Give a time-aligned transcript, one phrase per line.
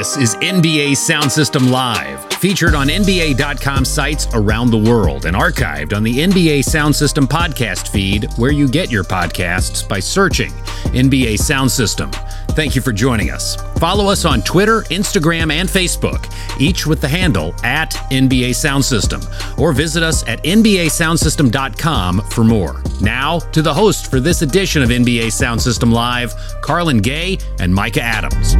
[0.00, 5.94] This is NBA Sound System Live, featured on NBA.com sites around the world and archived
[5.94, 10.52] on the NBA Sound System podcast feed, where you get your podcasts by searching
[10.94, 12.10] NBA Sound System.
[12.52, 13.56] Thank you for joining us.
[13.78, 19.20] Follow us on Twitter, Instagram, and Facebook, each with the handle at NBA Sound System,
[19.58, 22.82] or visit us at NBASoundSystem.com for more.
[23.02, 27.74] Now, to the host for this edition of NBA Sound System Live, Carlin Gay and
[27.74, 28.56] Micah Adams.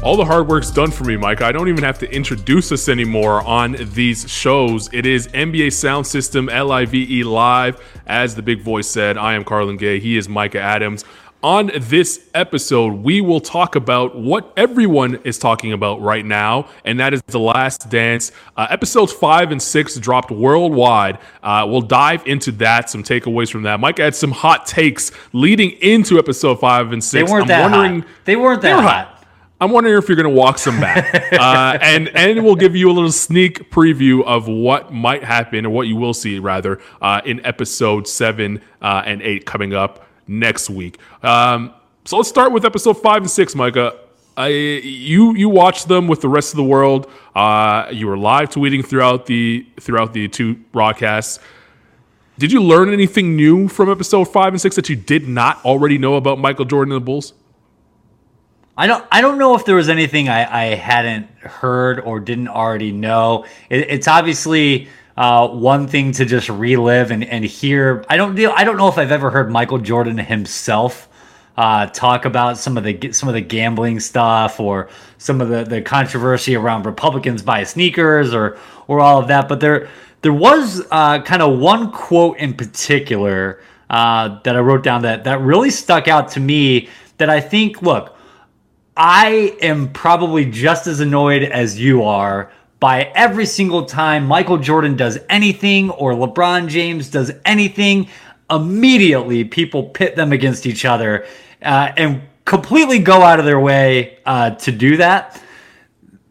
[0.00, 1.42] All the hard work's done for me, Mike.
[1.42, 4.88] I don't even have to introduce us anymore on these shows.
[4.92, 7.80] It is NBA Sound System Live Live.
[8.06, 9.98] As the big voice said, I am Carlin Gay.
[9.98, 11.04] He is Micah Adams.
[11.42, 16.98] On this episode, we will talk about what everyone is talking about right now, and
[17.00, 18.30] that is The Last Dance.
[18.56, 21.18] Uh, episodes five and six dropped worldwide.
[21.42, 23.78] Uh, we'll dive into that, some takeaways from that.
[23.80, 27.28] Mike had some hot takes leading into episode five and six.
[27.28, 28.10] They weren't I'm that wondering, hot.
[28.24, 29.17] They weren't that they were hot.
[29.60, 32.90] I'm wondering if you're going to walk some back, uh, and and we'll give you
[32.90, 37.20] a little sneak preview of what might happen or what you will see rather uh,
[37.24, 40.98] in episode seven uh, and eight coming up next week.
[41.24, 43.98] Um, so let's start with episode five and six, Micah.
[44.36, 47.10] I, you you watched them with the rest of the world.
[47.34, 51.40] Uh, you were live tweeting throughout the throughout the two broadcasts.
[52.38, 55.98] Did you learn anything new from episode five and six that you did not already
[55.98, 57.34] know about Michael Jordan and the Bulls?
[58.78, 59.04] I don't.
[59.10, 63.44] I don't know if there was anything I, I hadn't heard or didn't already know.
[63.68, 68.04] It, it's obviously uh, one thing to just relive and, and hear.
[68.08, 68.38] I don't.
[68.38, 71.08] I don't know if I've ever heard Michael Jordan himself
[71.56, 75.64] uh, talk about some of the some of the gambling stuff or some of the,
[75.64, 79.48] the controversy around Republicans buy sneakers or or all of that.
[79.48, 79.88] But there
[80.22, 85.24] there was uh, kind of one quote in particular uh, that I wrote down that
[85.24, 86.88] that really stuck out to me.
[87.16, 88.16] That I think, look,
[89.00, 94.96] I am probably just as annoyed as you are by every single time Michael Jordan
[94.96, 98.08] does anything or LeBron James does anything.
[98.50, 101.26] Immediately, people pit them against each other
[101.62, 105.40] uh, and completely go out of their way uh, to do that.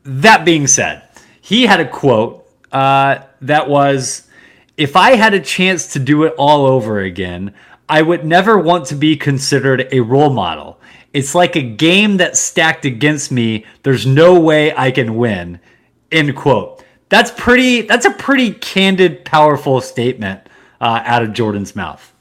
[0.04, 1.04] That being said,
[1.40, 4.28] he had a quote uh, that was
[4.76, 7.54] If I had a chance to do it all over again,
[7.88, 10.77] I would never want to be considered a role model.
[11.14, 13.66] It's like a game that's stacked against me.
[13.84, 15.60] There's no way I can win.
[16.12, 16.84] End quote.
[17.10, 17.82] That's pretty.
[17.82, 20.42] That's a pretty candid, powerful statement
[20.82, 22.14] uh, out of Jordan's mouth.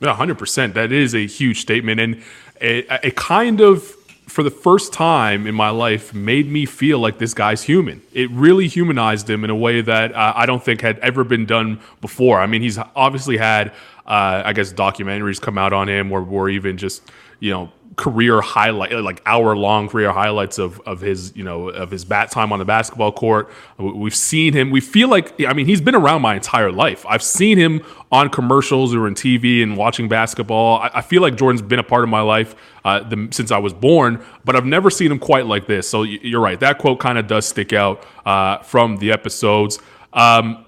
[0.00, 0.74] Yeah, hundred percent.
[0.74, 2.22] That is a huge statement, and
[2.60, 3.84] it, it kind of,
[4.26, 8.02] for the first time in my life, made me feel like this guy's human.
[8.12, 11.46] It really humanized him in a way that uh, I don't think had ever been
[11.46, 12.40] done before.
[12.40, 13.68] I mean, he's obviously had,
[14.06, 17.02] uh, I guess, documentaries come out on him, or, or even just
[17.38, 21.90] you know career highlight like hour long career highlights of of his you know of
[21.90, 23.50] his bat time on the basketball court.
[23.78, 27.04] We've seen him we feel like i mean he's been around my entire life.
[27.06, 30.78] I've seen him on commercials or in tv and watching basketball.
[30.78, 32.54] I, I feel like jordan's been a part of my life
[32.84, 35.88] uh, the, since i was born but i've never seen him quite like this.
[35.88, 36.58] So you're right.
[36.60, 39.78] That quote kind of does stick out uh, from the episodes.
[40.12, 40.66] Um,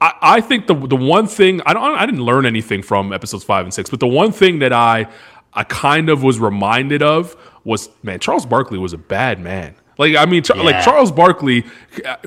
[0.00, 3.44] I, I think the the one thing I don't I didn't learn anything from episodes
[3.44, 5.06] five and six, but the one thing that I
[5.52, 9.74] I kind of was reminded of was man, Charles Barkley was a bad man.
[9.98, 10.62] Like I mean, yeah.
[10.62, 11.64] like Charles Barkley.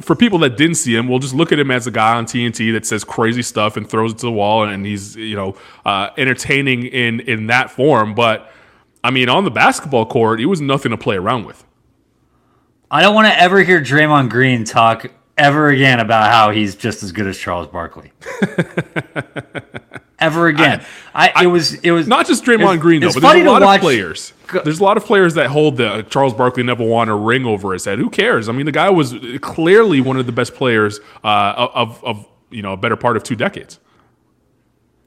[0.01, 2.25] For people that didn't see him, we'll just look at him as a guy on
[2.25, 5.55] TNT that says crazy stuff and throws it to the wall, and he's you know
[5.83, 8.13] uh, entertaining in in that form.
[8.13, 8.51] But
[9.03, 11.65] I mean, on the basketball court, he was nothing to play around with.
[12.91, 17.01] I don't want to ever hear Draymond Green talk ever again about how he's just
[17.01, 18.11] as good as Charles Barkley.
[20.23, 20.85] ever again.
[21.13, 23.63] I, I, it was it was not just Draymond Green though, but there's a lot
[23.63, 24.33] of players.
[24.63, 27.73] There's a lot of players that hold the Charles Barkley never won a ring over
[27.73, 27.99] his head.
[27.99, 28.49] Who cares?
[28.49, 32.61] I mean, the guy was clearly one of the best players uh, of of you
[32.61, 33.79] know a better part of two decades.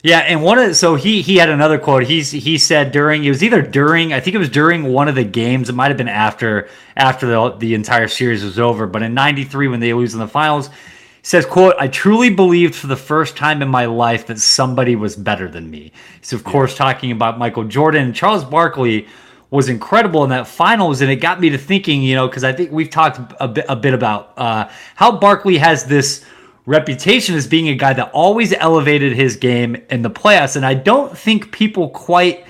[0.03, 2.05] Yeah, and one of so he he had another quote.
[2.05, 5.17] He's he said during it was either during I think it was during one of
[5.17, 5.69] the games.
[5.69, 8.87] It might have been after after the the entire series was over.
[8.87, 10.71] But in '93 when they lose in the finals,
[11.27, 15.17] says, quote, I truly believed for the first time in my life that somebody was
[15.17, 15.91] better than me.
[16.21, 18.13] He's of course talking about Michael Jordan.
[18.13, 19.09] Charles Barkley
[19.51, 22.53] was incredible in that finals, and it got me to thinking, you know, because I
[22.53, 26.25] think we've talked a bit, a bit about uh, how Barkley has this
[26.65, 30.75] reputation as being a guy that always elevated his game in the playoffs, and I
[30.75, 32.47] don't think people quite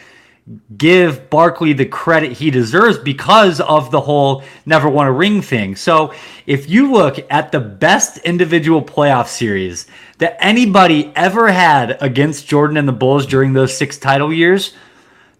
[0.76, 5.74] give Barkley the credit he deserves because of the whole never won a ring thing.
[5.74, 6.14] So
[6.46, 9.86] if you look at the best individual playoff series
[10.18, 14.74] that anybody ever had against Jordan and the Bulls during those six title years,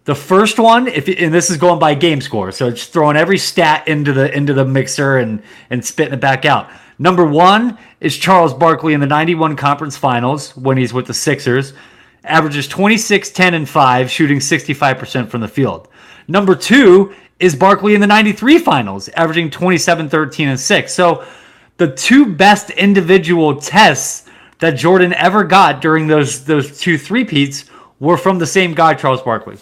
[0.07, 3.37] The first one, if and this is going by game score, so it's throwing every
[3.37, 6.69] stat into the into the mixer and and spitting it back out.
[6.97, 11.73] Number one is Charles Barkley in the 91 conference finals when he's with the Sixers.
[12.23, 15.87] Averages 26, 10, and 5, shooting 65% from the field.
[16.27, 20.93] Number two is Barkley in the 93 finals, averaging 27, 13, and 6.
[20.93, 21.25] So
[21.77, 24.27] the two best individual tests
[24.59, 27.65] that Jordan ever got during those those two three-peats
[27.99, 29.57] were from the same guy, Charles Barkley.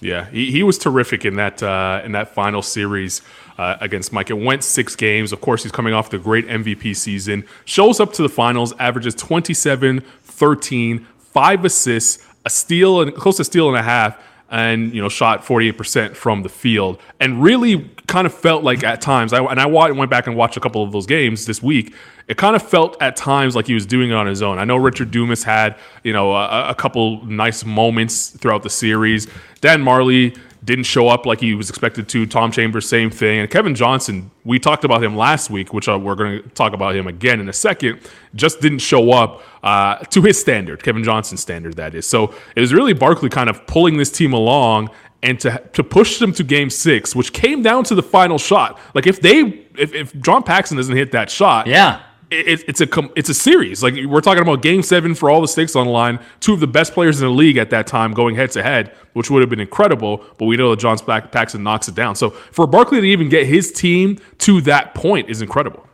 [0.00, 3.22] Yeah, he, he was terrific in that uh, in that final series
[3.58, 4.30] uh, against Mike.
[4.30, 5.32] It went six games.
[5.32, 7.44] Of course, he's coming off the great MVP season.
[7.64, 11.06] Shows up to the finals, averages 27, 13,
[11.36, 14.18] five assists, a steal and close to steal and a half,
[14.50, 16.98] and you know shot 48% from the field.
[17.20, 20.56] And really kind of felt like at times I, and I went back and watched
[20.56, 21.94] a couple of those games this week
[22.28, 24.58] it kind of felt at times like he was doing it on his own.
[24.58, 29.28] I know Richard Dumas had you know a, a couple nice moments throughout the series.
[29.60, 32.26] Dan Majerle didn't show up like he was expected to.
[32.26, 33.40] Tom Chambers, same thing.
[33.40, 36.72] And Kevin Johnson, we talked about him last week, which uh, we're going to talk
[36.72, 38.00] about him again in a second,
[38.34, 42.06] just didn't show up uh, to his standard, Kevin Johnson's standard, that is.
[42.06, 44.90] So it was really Barkley kind of pulling this team along
[45.22, 48.78] and to to push them to game six, which came down to the final shot.
[48.94, 52.88] Like if they if, if John Paxson doesn't hit that shot, yeah, it, it's a
[53.14, 53.82] it's a series.
[53.82, 56.18] Like we're talking about Game Seven for all the stakes on the line.
[56.40, 58.94] Two of the best players in the league at that time going head to head,
[59.12, 60.24] which would have been incredible.
[60.38, 62.16] But we know that John Paxson knocks it down.
[62.16, 65.86] So for Barkley to even get his team to that point is incredible.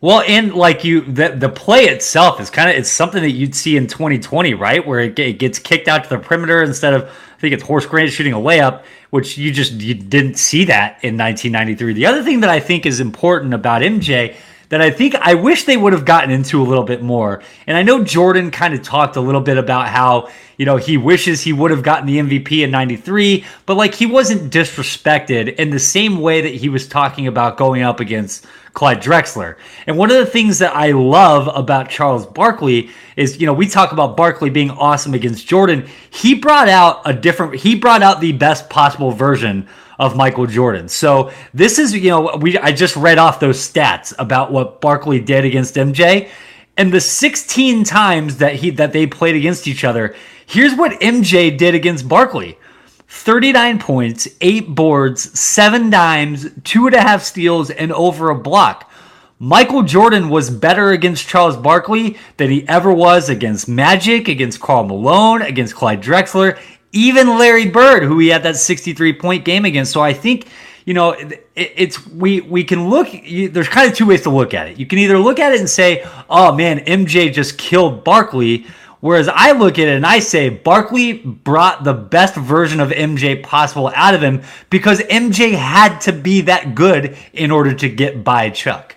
[0.00, 3.54] Well, and like you, the the play itself is kind of it's something that you'd
[3.54, 4.84] see in 2020, right?
[4.84, 7.86] Where it, it gets kicked out to the perimeter instead of I think it's Horace
[7.86, 11.92] Grant shooting a layup, which you just you didn't see that in 1993.
[11.92, 14.36] The other thing that I think is important about MJ
[14.72, 17.42] that I think I wish they would have gotten into a little bit more.
[17.66, 20.96] And I know Jordan kind of talked a little bit about how, you know, he
[20.96, 25.68] wishes he would have gotten the MVP in 93, but like he wasn't disrespected in
[25.68, 29.56] the same way that he was talking about going up against Clyde Drexler.
[29.86, 33.68] And one of the things that I love about Charles Barkley is, you know, we
[33.68, 35.86] talk about Barkley being awesome against Jordan.
[36.08, 39.68] He brought out a different, he brought out the best possible version
[40.02, 40.88] of Michael Jordan.
[40.88, 45.20] So this is, you know, we I just read off those stats about what Barkley
[45.20, 46.28] did against MJ.
[46.76, 51.56] And the 16 times that he that they played against each other, here's what MJ
[51.56, 52.58] did against Barkley.
[53.06, 58.90] 39 points, eight boards, seven dimes, two and a half steals, and over a block.
[59.38, 64.84] Michael Jordan was better against Charles Barkley than he ever was against Magic, against Karl
[64.84, 66.58] Malone, against Clyde Drexler,
[66.92, 69.92] even Larry Bird, who he had that 63 point game against.
[69.92, 70.46] So I think,
[70.84, 73.12] you know, it, it's we we can look.
[73.12, 74.78] You, there's kind of two ways to look at it.
[74.78, 78.66] You can either look at it and say, "Oh man, MJ just killed Barkley,"
[79.00, 83.42] whereas I look at it and I say Barkley brought the best version of MJ
[83.42, 88.24] possible out of him because MJ had to be that good in order to get
[88.24, 88.96] by Chuck.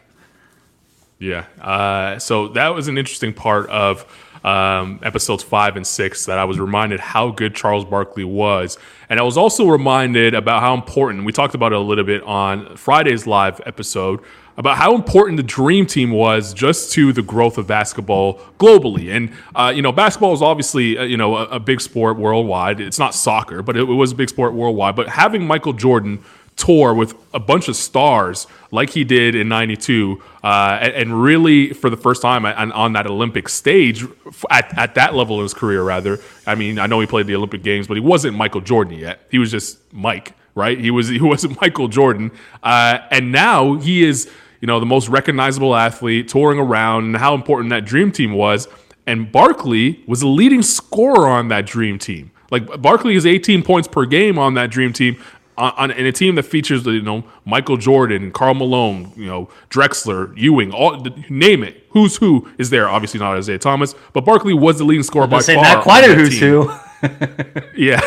[1.20, 1.46] Yeah.
[1.62, 4.06] Uh, so that was an interesting part of
[4.46, 8.78] um, episodes five and six that I was reminded how good Charles Barkley was.
[9.10, 12.22] And I was also reminded about how important, we talked about it a little bit
[12.24, 14.20] on Friday's live episode,
[14.58, 19.14] about how important the dream team was just to the growth of basketball globally.
[19.14, 22.80] And, uh, you know, basketball is obviously, uh, you know, a, a, big sport worldwide.
[22.80, 24.96] It's not soccer, but it, it was a big sport worldwide.
[24.96, 26.24] But having Michael Jordan
[26.56, 31.74] tour with a bunch of stars like he did in 92 uh, and, and, really
[31.74, 34.06] for the first time on, on that olympic stage
[34.50, 36.20] at, at that level in his career rather.
[36.48, 39.28] I mean i know he played the olympic games but he wasn't michael jordan yet.
[39.30, 40.80] He was just mike right?
[40.80, 42.32] He was he wasn't michael jordan.
[42.64, 44.32] Uh, and now he is
[44.62, 48.70] you know the most recognizable athlete touring around and how important that dream team was.
[49.06, 52.32] And barkley was the leading scorer on that dream team.
[52.52, 55.18] Like Barkley is 18 points per game on that dream team,
[55.58, 59.50] on, on, in a team that features you know Michael Jordan, Karl Malone, you know
[59.70, 61.86] Drexler, Ewing, all name it.
[61.90, 62.90] Who's who is there?
[62.90, 65.56] Obviously not Isiah Thomas, but Barkley was the leading scorer by far.
[65.56, 66.72] Not quite a who's who.
[67.76, 68.02] yeah,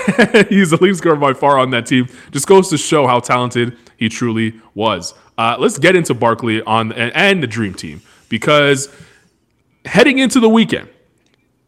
[0.49, 2.09] he's the leading scorer by far on that team.
[2.31, 5.15] Just goes to show how talented he truly was.
[5.37, 8.95] Uh, let's get into Barkley on and, and the Dream Team because
[9.85, 10.89] heading into the weekend,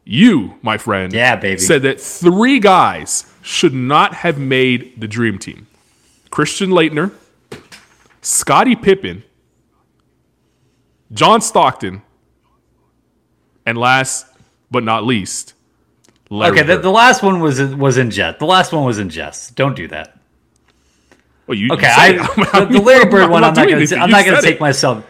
[0.05, 5.39] you, my friend, yeah, baby, said that three guys should not have made the Dream
[5.39, 5.67] Team.
[6.31, 7.13] Christian Laettner,
[8.23, 9.25] Scottie Pippen,
[11.13, 12.03] John Stockton,
[13.67, 14.27] and last
[14.71, 15.55] but not least,
[16.31, 16.67] Larry okay.
[16.67, 18.39] The, the, last one was was in jest.
[18.39, 19.57] The last one was in jest.
[19.57, 20.17] Don't do that.
[21.49, 22.15] Well, you, okay.
[22.15, 23.45] You I, the, the, Larry Bird I'm one.
[23.45, 23.97] I'm not going to.
[23.97, 24.61] I'm not going to take it.
[24.61, 25.05] myself.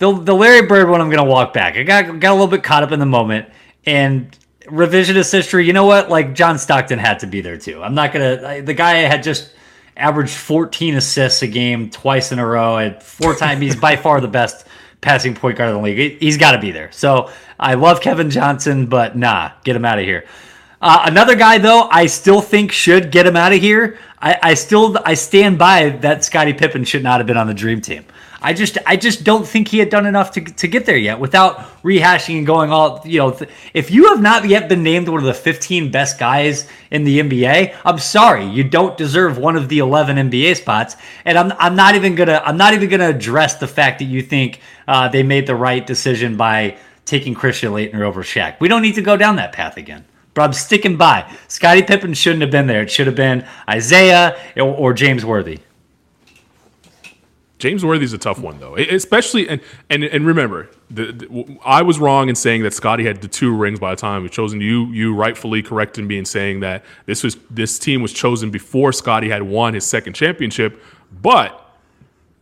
[0.00, 1.00] The the Larry Bird one.
[1.00, 1.76] I'm going to walk back.
[1.76, 3.48] I got got a little bit caught up in the moment,
[3.86, 5.64] and revisionist history.
[5.64, 6.10] You know what?
[6.10, 7.80] Like John Stockton had to be there too.
[7.80, 8.62] I'm not gonna.
[8.62, 9.52] The guy had just
[9.96, 13.60] averaged 14 assists a game twice in a row at four times.
[13.60, 14.66] He's by far the best
[15.00, 16.18] passing point guard in the league.
[16.18, 16.90] He's got to be there.
[16.92, 20.24] So I love Kevin Johnson, but nah, get him out of here.
[20.80, 23.98] Uh, another guy though, I still think should get him out of here.
[24.18, 27.54] I, I still I stand by that Scottie Pippen should not have been on the
[27.54, 28.04] Dream Team.
[28.42, 31.20] I just I just don't think he had done enough to, to get there yet
[31.20, 35.08] without rehashing and going all you know th- if you have not yet been named
[35.08, 39.56] one of the 15 best guys in the NBA I'm sorry you don't deserve one
[39.56, 43.06] of the 11 NBA spots and I'm I'm not even to I'm not even to
[43.06, 47.72] address the fact that you think uh, they made the right decision by taking Christian
[47.72, 48.58] Laettner over Shaq.
[48.60, 50.04] We don't need to go down that path again.
[50.34, 51.30] But I'm sticking by.
[51.48, 52.82] Scottie Pippen shouldn't have been there.
[52.82, 55.58] It should have been Isiah or James Worthy.
[57.62, 62.00] James Worthy's a tough one though, especially and and and remember, the, the, I was
[62.00, 64.60] wrong in saying that Scottie had the two rings by the time he was chosen.
[64.60, 68.92] You you rightfully corrected me in saying that this was this team was chosen before
[68.92, 70.82] Scottie had won his second championship,
[71.22, 71.76] but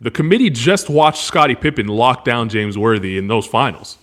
[0.00, 3.99] the committee just watched Scottie Pippen lock down James Worthy in those finals,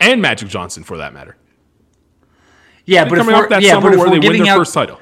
[0.00, 1.36] and Magic Johnson for that matter.
[2.86, 4.98] Yeah, but if we're, yeah, but if we're giving out, first title.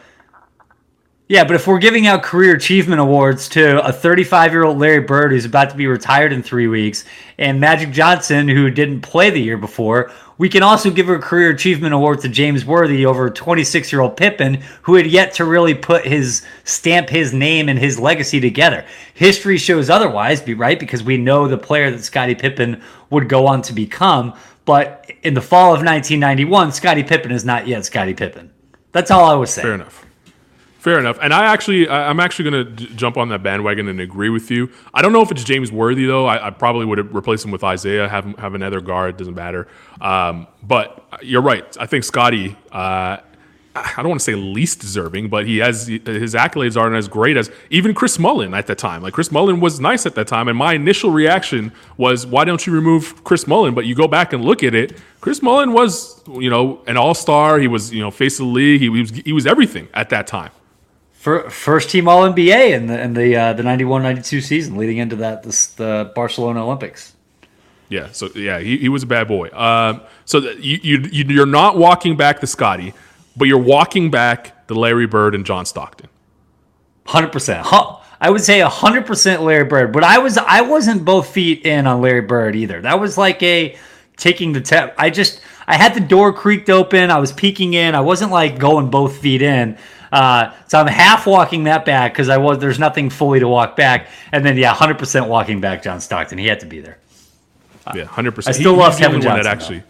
[1.26, 5.00] Yeah, but if we're giving out career achievement awards to a 35 year old Larry
[5.00, 7.06] Bird who's about to be retired in three weeks,
[7.38, 11.48] and Magic Johnson who didn't play the year before, we can also give a career
[11.48, 15.72] achievement award to James Worthy over 26 year old Pippen who had yet to really
[15.72, 18.84] put his stamp his name and his legacy together.
[19.14, 23.46] History shows otherwise, be right because we know the player that Scottie Pippen would go
[23.46, 24.34] on to become.
[24.66, 28.50] But in the fall of 1991, Scottie Pippen is not yet Scottie Pippen.
[28.92, 29.64] That's all I was saying.
[29.64, 30.03] Fair enough.
[30.84, 31.18] Fair enough.
[31.22, 34.70] And I actually, I'm actually going to jump on that bandwagon and agree with you.
[34.92, 36.26] I don't know if it's James Worthy though.
[36.26, 38.06] I, I probably would replace him with Isiah.
[38.06, 39.16] Have have another guard.
[39.16, 39.66] Doesn't matter.
[40.02, 41.64] Um, but you're right.
[41.80, 42.54] I think Scottie.
[42.70, 43.16] Uh,
[43.74, 47.38] I don't want to say least deserving, but he has his accolades aren't as great
[47.38, 49.00] as even Chris Mullin at that time.
[49.00, 52.66] Like Chris Mullin was nice at that time, and my initial reaction was, "Why don't
[52.66, 55.00] you remove Chris Mullin?" But you go back and look at it.
[55.22, 57.58] Chris Mullin was, you know, an all star.
[57.58, 58.82] He was, you know, face of the league.
[58.82, 60.50] He was he was everything at that time
[61.24, 65.42] first team All NBA in the in the uh, the 91-92 season, leading into that
[65.42, 67.14] this, the Barcelona Olympics.
[67.88, 69.48] Yeah, so yeah, he, he was a bad boy.
[69.52, 72.94] Um, so you, you you're not walking back the Scottie,
[73.36, 76.08] but you're walking back the Larry Bird and John Stockton.
[77.06, 77.66] Hundred percent.
[78.20, 81.86] I would say hundred percent Larry Bird, but I was I wasn't both feet in
[81.86, 82.80] on Larry Bird either.
[82.80, 83.76] That was like a
[84.16, 84.94] taking the tap.
[84.98, 87.10] I just I had the door creaked open.
[87.10, 87.94] I was peeking in.
[87.94, 89.78] I wasn't like going both feet in.
[90.12, 93.74] Uh, so I'm half walking that back because I was there's nothing fully to walk
[93.74, 95.82] back, and then yeah, 100 percent walking back.
[95.82, 96.98] John Stockton, he had to be there.
[97.94, 98.34] Yeah, 100.
[98.34, 99.46] percent I still he, love Kevin Johnson.
[99.46, 99.82] actually,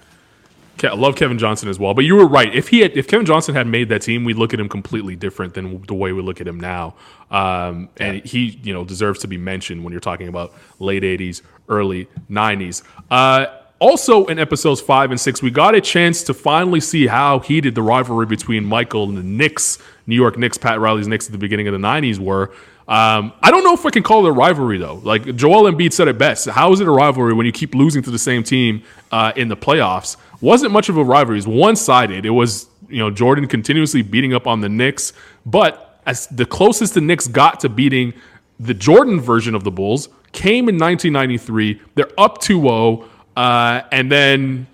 [0.83, 1.95] I love Kevin Johnson as well.
[1.95, 2.52] But you were right.
[2.54, 5.14] If he had, if Kevin Johnson had made that team, we'd look at him completely
[5.14, 6.95] different than the way we look at him now.
[7.31, 8.23] Um, and yeah.
[8.25, 12.83] he, you know, deserves to be mentioned when you're talking about late 80s, early 90s.
[13.11, 13.47] Uh,
[13.85, 17.75] also, in episodes five and six, we got a chance to finally see how heated
[17.75, 21.38] the rivalry between Michael and the Knicks, New York Knicks, Pat Riley's Knicks at the
[21.38, 22.50] beginning of the 90s were.
[22.88, 25.03] Um, I don't know if I can call it a rivalry, though.
[25.05, 26.49] Like Joel Embiid said it best.
[26.49, 29.49] How is it a rivalry when you keep losing to the same team uh, in
[29.49, 30.17] the playoffs?
[30.41, 31.37] Wasn't much of a rivalry.
[31.37, 32.25] It was one sided.
[32.25, 35.12] It was, you know, Jordan continuously beating up on the Knicks.
[35.45, 38.14] But as the closest the Knicks got to beating
[38.59, 41.83] the Jordan version of the Bulls came in 1993.
[41.97, 43.09] They're up 2 0.
[43.37, 44.67] Uh, and then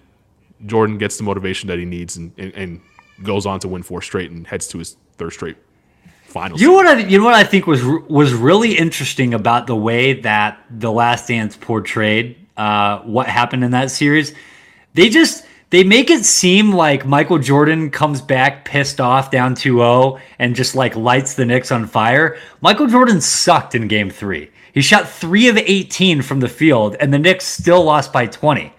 [0.66, 2.80] Jordan gets the motivation that he needs and, and, and,
[3.22, 5.58] goes on to win four straight and heads to his third straight
[6.24, 6.58] finals.
[6.58, 9.76] You know what I, you know what I think was was really interesting about the
[9.76, 14.34] way that the Last Dance portrayed uh, what happened in that series.
[14.94, 20.20] They just they make it seem like Michael Jordan comes back pissed off down 2-0
[20.38, 22.38] and just like lights the Knicks on fire.
[22.60, 24.50] Michael Jordan sucked in game 3.
[24.72, 28.72] He shot three of 18 from the field, and the Knicks still lost by 20.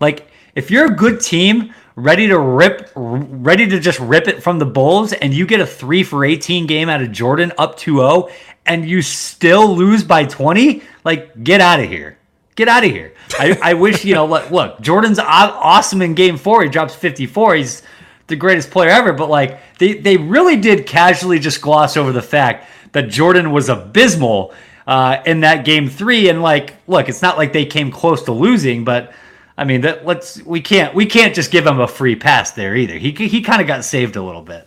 [0.00, 4.58] Like, if you're a good team, ready to rip, ready to just rip it from
[4.58, 7.96] the Bulls, and you get a three for 18 game out of Jordan up 2
[7.96, 8.28] 0,
[8.66, 12.18] and you still lose by 20, like, get out of here.
[12.54, 13.14] Get out of here.
[13.38, 16.64] I, I wish, you know, look, look, Jordan's awesome in game four.
[16.64, 17.54] He drops 54.
[17.54, 17.82] He's
[18.26, 22.20] the greatest player ever, but like, they, they really did casually just gloss over the
[22.20, 24.52] fact that Jordan was abysmal
[24.88, 26.30] uh, in that game three.
[26.30, 29.12] And like, look, it's not like they came close to losing, but
[29.56, 32.74] I mean, that let's we can't we can't just give him a free pass there
[32.74, 32.94] either.
[32.94, 34.66] He he kind of got saved a little bit.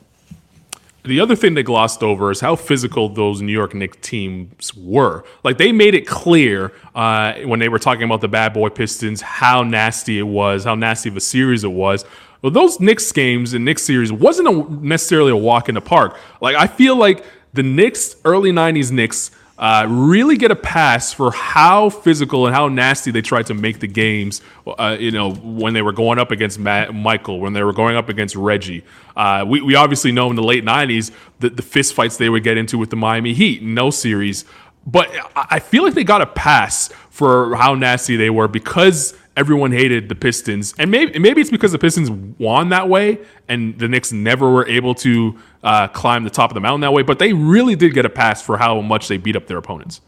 [1.03, 5.25] The other thing they glossed over is how physical those New York Knicks teams were.
[5.43, 9.19] Like they made it clear uh, when they were talking about the bad boy Pistons
[9.21, 12.05] how nasty it was, how nasty of a series it was.
[12.43, 16.19] Well, those Knicks games and Knicks series wasn't a, necessarily a walk in the park.
[16.41, 21.31] Like I feel like the Knicks, early '90s Knicks, uh, really get a pass for
[21.31, 24.41] how physical and how nasty they tried to make the games.
[24.65, 27.95] Uh, you know, when they were going up against Matt, Michael, when they were going
[27.95, 28.83] up against Reggie.
[29.15, 32.43] Uh, we, we obviously know in the late '90s the, the fist fights they would
[32.43, 33.61] get into with the Miami Heat.
[33.61, 34.45] No series,
[34.85, 39.71] but I feel like they got a pass for how nasty they were because everyone
[39.71, 42.09] hated the Pistons, and maybe maybe it's because the Pistons
[42.39, 46.55] won that way, and the Knicks never were able to uh, climb the top of
[46.55, 47.03] the mountain that way.
[47.03, 50.01] But they really did get a pass for how much they beat up their opponents.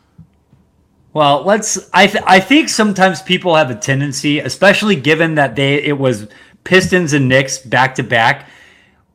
[1.13, 1.89] Well, let's.
[1.93, 6.27] I th- I think sometimes people have a tendency, especially given that they it was
[6.63, 8.49] Pistons and Knicks back to back.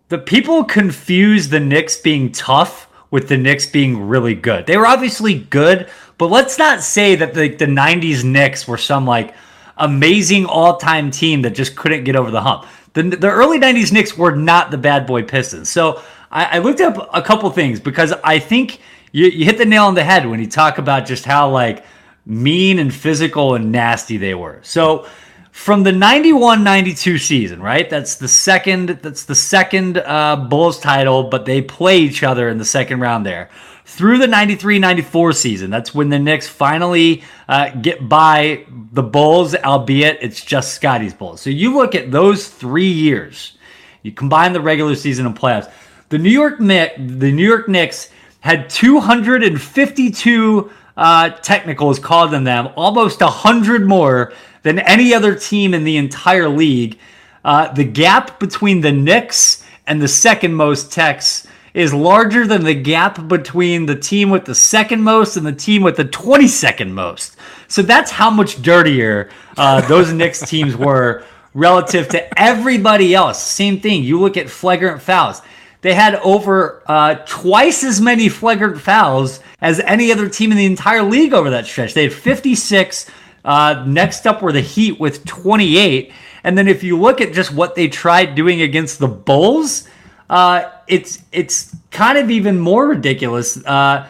[0.09, 4.67] The people confuse the Knicks being tough with the Knicks being really good.
[4.67, 5.89] They were obviously good,
[6.19, 9.35] but let's not say that the the '90s Knicks were some like
[9.79, 12.67] amazing all-time team that just couldn't get over the hump.
[12.95, 15.69] The, the early 90s Knicks were not the bad boy Pistons.
[15.69, 18.81] So I, I looked up a couple things because I think
[19.13, 21.85] you, you hit the nail on the head when you talk about just how like
[22.27, 24.61] mean and physical and nasty they were.
[24.63, 25.07] So
[25.51, 27.89] from the 91-92 season, right?
[27.89, 32.59] That's the second that's the second uh, Bulls title, but they play each other in
[32.59, 33.51] the second round there
[33.89, 35.71] through the 93 94 season.
[35.71, 41.41] That's when the Knicks finally uh, get by the Bulls, albeit it's just Scottie's Bulls.
[41.41, 43.57] So you look at those three years,
[44.03, 45.73] you combine the regular season and playoffs.
[46.11, 52.69] The New York Knicks, the New York Knicks had 252 uh, technicals called on them,
[52.77, 56.99] almost 100 more than any other team in the entire league.
[57.43, 62.75] Uh, the gap between the Knicks and the second most techs is larger than the
[62.75, 67.37] gap between the team with the second most and the team with the 22nd most.
[67.69, 73.43] So that's how much dirtier uh, those Knicks teams were relative to everybody else.
[73.43, 74.03] Same thing.
[74.03, 75.43] You look at flagrant fouls.
[75.81, 80.67] They had over uh, twice as many flagrant fouls as any other team in the
[80.67, 81.95] entire league over that stretch.
[81.95, 83.11] They had 56.
[83.45, 86.13] Uh, next up were the Heat with 28.
[86.45, 89.89] And then if you look at just what they tried doing against the Bulls,
[90.31, 93.57] uh, it's it's kind of even more ridiculous.
[93.65, 94.07] Uh,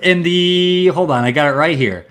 [0.00, 2.06] in the hold on, I got it right here.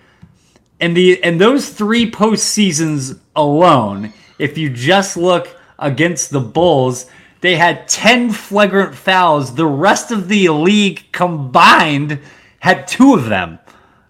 [0.79, 7.07] In the in those three postseasons alone, if you just look against the Bulls,
[7.41, 9.55] they had ten flagrant fouls.
[9.55, 12.19] The rest of the league combined
[12.59, 13.59] had two of them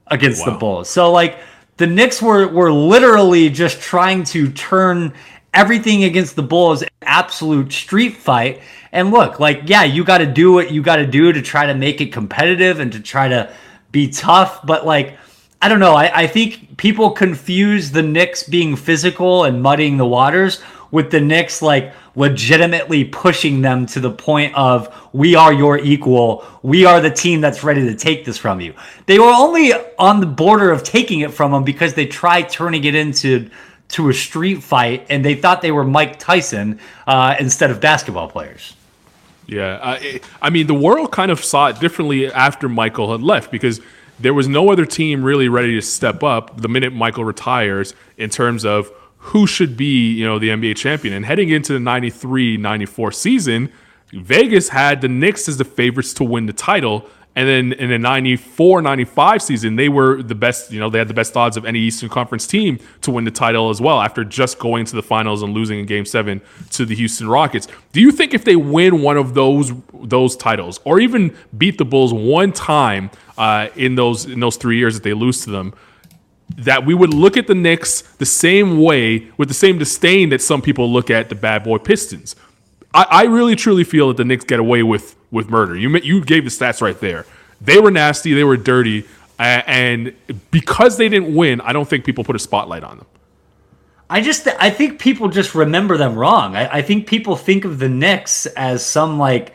[0.07, 0.53] against wow.
[0.53, 0.89] the Bulls.
[0.89, 1.39] So like
[1.77, 5.13] the Knicks were were literally just trying to turn
[5.53, 8.61] everything against the Bulls absolute street fight.
[8.91, 11.65] And look, like, yeah, you got to do what you got to do to try
[11.65, 13.53] to make it competitive and to try to
[13.91, 14.65] be tough.
[14.65, 15.17] But, like,
[15.61, 15.93] I don't know.
[15.93, 20.61] I, I think people confuse the Knicks being physical and muddying the waters
[20.91, 26.45] with the Knicks, like, legitimately pushing them to the point of, we are your equal.
[26.63, 28.73] We are the team that's ready to take this from you.
[29.05, 32.83] They were only on the border of taking it from them because they tried turning
[32.83, 33.49] it into
[33.91, 38.29] to a street fight and they thought they were Mike Tyson uh, instead of basketball
[38.29, 38.75] players.
[39.47, 43.51] Yeah, I, I mean, the world kind of saw it differently after Michael had left
[43.51, 43.81] because
[44.19, 48.29] there was no other team really ready to step up the minute Michael retires in
[48.29, 51.13] terms of who should be, you know, the NBA champion.
[51.13, 53.71] And heading into the 93-94 season,
[54.13, 57.97] Vegas had the Knicks as the favorites to win the title and then in the
[57.97, 61.65] 94 95 season, they were the best, you know, they had the best odds of
[61.65, 65.03] any Eastern Conference team to win the title as well after just going to the
[65.03, 66.41] finals and losing in game seven
[66.71, 67.69] to the Houston Rockets.
[67.93, 71.85] Do you think if they win one of those those titles or even beat the
[71.85, 75.73] Bulls one time uh, in those in those three years that they lose to them,
[76.57, 80.41] that we would look at the Knicks the same way with the same disdain that
[80.41, 82.35] some people look at the bad boy Pistons?
[82.93, 85.75] I, I really truly feel that the Knicks get away with with murder.
[85.77, 87.25] You you gave the stats right there.
[87.59, 88.33] They were nasty.
[88.33, 89.05] They were dirty,
[89.39, 90.13] and
[90.49, 93.07] because they didn't win, I don't think people put a spotlight on them.
[94.09, 96.55] I just I think people just remember them wrong.
[96.55, 99.53] I, I think people think of the Knicks as some like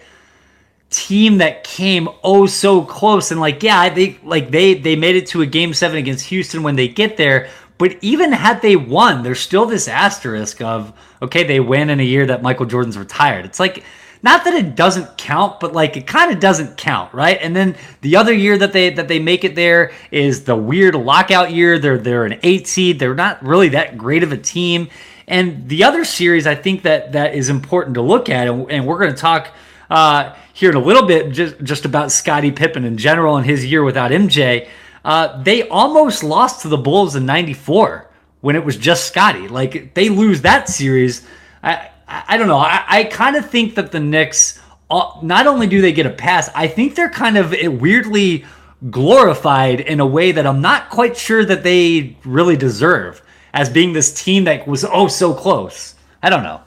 [0.89, 5.17] team that came oh so close and like yeah I think like they they made
[5.17, 8.77] it to a game seven against Houston when they get there but even had they
[8.77, 12.99] won there's still this asterisk of okay they win in a year that Michael Jordan's
[12.99, 13.85] retired it's like
[14.23, 17.39] not that it doesn't count, but like it kind of doesn't count, right?
[17.41, 20.95] And then the other year that they that they make it there is the weird
[20.95, 21.79] lockout year.
[21.79, 22.99] They're they're an eight seed.
[22.99, 24.89] They're not really that great of a team.
[25.29, 28.87] And the other series I think that that is important to look at, and, and
[28.87, 29.53] we're going to talk
[29.91, 33.65] uh, here in a little bit just just about Scottie Pippen in general and his
[33.65, 34.69] year without MJ.
[35.07, 39.47] Uh, they almost lost to the Bulls in '94 when it was just Scottie.
[39.47, 41.25] Like they lose that series.
[41.63, 42.59] I, I, I don't know.
[42.59, 46.11] I, I kind of think that the Knicks, uh, not only do they get a
[46.11, 48.45] pass, I think they're kind of weirdly
[48.91, 53.23] glorified in a way that I'm not quite sure that they really deserve
[53.55, 55.95] as being this team that was oh so close.
[56.21, 56.63] I don't know.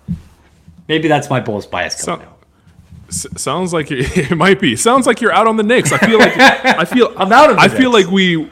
[0.88, 2.39] Maybe that's my Bulls bias coming so, out.
[3.10, 4.76] S- sounds like it, might be.
[4.76, 5.92] Sounds like you're out on the Knicks.
[5.92, 7.58] I feel like I feel I'm out of.
[7.58, 7.78] I Knicks.
[7.78, 8.50] feel like we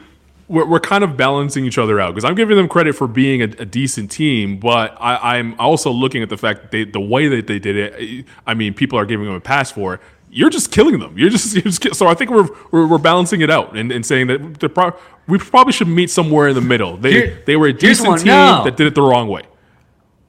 [0.48, 3.42] we're, we're kind of balancing each other out because I'm giving them credit for being
[3.42, 7.00] a, a decent team, but I, am also looking at the fact that they, the
[7.00, 8.24] way that they did it.
[8.46, 10.00] I mean, people are giving them a pass for it.
[10.30, 11.18] You're just killing them.
[11.18, 14.04] You're just, you're just so I think we're, we're, we're balancing it out and, and
[14.04, 16.96] saying that pro- we probably should meet somewhere in the middle.
[16.96, 18.64] They Here, they were a decent team no.
[18.64, 19.42] that did it the wrong way.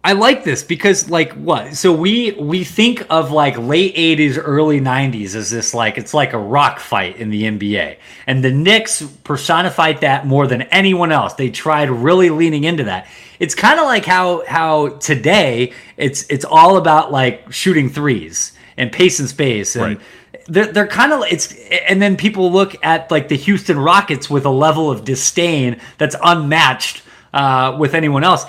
[0.01, 1.75] I like this because like what?
[1.75, 6.31] So we we think of like late 80s early 90s as this like it's like
[6.31, 7.97] a rock fight in the NBA.
[8.25, 11.33] And the Knicks personified that more than anyone else.
[11.33, 13.07] They tried really leaning into that.
[13.39, 18.93] It's kind of like how how today it's it's all about like shooting threes and
[18.93, 20.01] pace and space and right.
[20.47, 21.53] They're, they're kind of it's
[21.87, 26.15] and then people look at like the Houston Rockets with a level of disdain that's
[26.23, 28.45] unmatched uh, with anyone else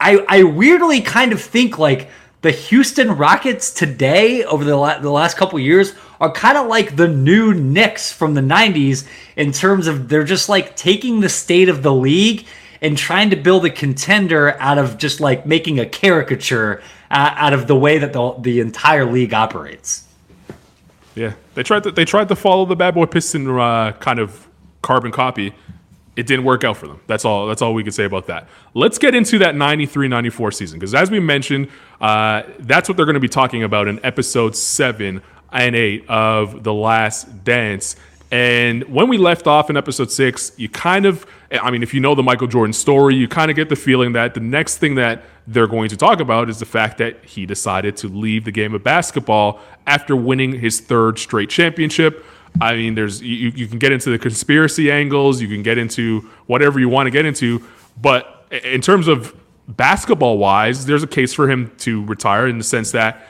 [0.00, 2.08] I I weirdly kind of think like
[2.42, 6.96] the Houston Rockets today over the la- the last couple years are kind of like
[6.96, 9.06] the new Knicks from the 90s
[9.36, 12.46] in terms of they're just like taking the state of the league
[12.80, 17.52] and trying to build a contender out of just like making a caricature uh, out
[17.52, 20.06] of the way that the the entire league operates.
[21.14, 24.46] Yeah, they tried to they tried to follow the bad boy Piston uh, kind of
[24.82, 25.52] carbon copy
[26.16, 27.00] it didn't work out for them.
[27.06, 27.46] That's all.
[27.46, 28.48] That's all we can say about that.
[28.74, 31.68] Let's get into that 93-94 season because, as we mentioned,
[32.00, 36.64] uh, that's what they're going to be talking about in episode seven and eight of
[36.64, 37.96] The Last Dance.
[38.30, 42.00] And when we left off in episode six, you kind of, I mean, if you
[42.00, 44.96] know the Michael Jordan story, you kind of get the feeling that the next thing
[44.96, 48.50] that they're going to talk about is the fact that he decided to leave the
[48.50, 52.24] game of basketball after winning his third straight championship.
[52.60, 56.20] I mean, there's you, you can get into the conspiracy angles, you can get into
[56.46, 57.64] whatever you want to get into,
[58.00, 59.34] but in terms of
[59.68, 63.26] basketball wise, there's a case for him to retire in the sense that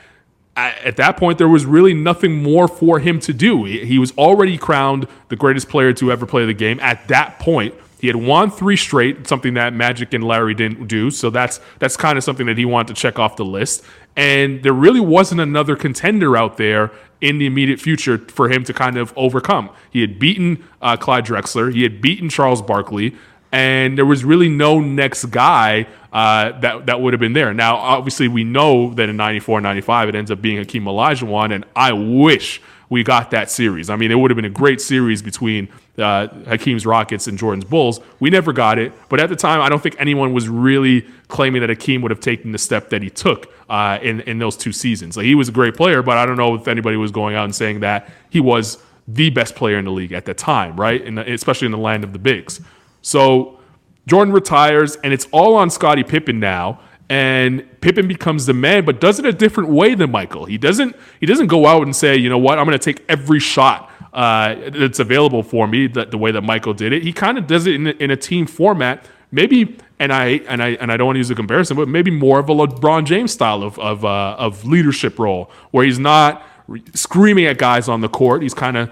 [0.57, 3.63] at that point there was really nothing more for him to do.
[3.63, 7.75] He was already crowned the greatest player to ever play the game at that point.
[7.99, 11.09] He had won three straight, something that Magic and Larry didn't do.
[11.09, 13.83] So that's that's kind of something that he wanted to check off the list.
[14.15, 18.73] And there really wasn't another contender out there in the immediate future for him to
[18.73, 19.69] kind of overcome.
[19.89, 23.15] He had beaten uh, Clyde Drexler, he had beaten Charles Barkley,
[23.51, 27.53] and there was really no next guy uh, that that would have been there.
[27.53, 31.65] Now, obviously, we know that in 94 95, it ends up being Hakeem Olajuwon, and
[31.75, 33.89] I wish we got that series.
[33.89, 37.65] I mean, it would have been a great series between uh, Hakeem's Rockets and Jordan's
[37.65, 37.99] Bulls.
[38.19, 41.61] We never got it, but at the time, I don't think anyone was really claiming
[41.61, 44.71] that Hakeem would have taken the step that he took uh, in in those two
[44.71, 45.17] seasons.
[45.17, 47.45] Like he was a great player, but I don't know if anybody was going out
[47.45, 51.03] and saying that he was the best player in the league at the time, right?
[51.03, 52.61] The, especially in the land of the bigs.
[53.01, 53.59] So
[54.05, 58.99] Jordan retires, and it's all on Scottie Pippen now and Pippen becomes the man, but
[58.99, 60.45] does it a different way than Michael.
[60.45, 63.05] He doesn't he doesn't go out and say, you know what, I'm going to take
[63.07, 67.03] every shot uh, that's available for me the, the way that Michael did it.
[67.03, 69.77] He kind of does it in, in a team format, maybe.
[69.99, 72.39] And I and I and I don't want to use a comparison, but maybe more
[72.39, 76.45] of a LeBron James style of of uh, of leadership role, where he's not
[76.93, 78.43] screaming at guys on the court.
[78.43, 78.91] He's kind of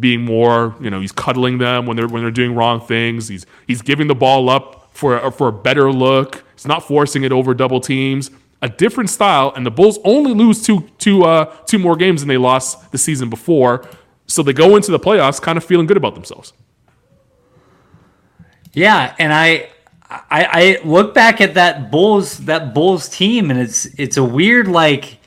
[0.00, 3.28] being more, you know, he's cuddling them when they're when they're doing wrong things.
[3.28, 6.44] He's he's giving the ball up for for a better look.
[6.54, 8.30] He's not forcing it over double teams.
[8.62, 12.28] A different style, and the Bulls only lose two, two, uh, two more games than
[12.28, 13.86] they lost the season before.
[14.26, 16.52] So they go into the playoffs kind of feeling good about themselves.
[18.72, 19.70] Yeah, and I,
[20.10, 24.68] I, I look back at that Bulls that Bulls team, and it's it's a weird
[24.68, 25.18] like